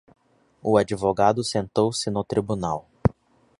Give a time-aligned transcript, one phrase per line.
[0.63, 2.89] O advogado sentou-se no tribunal.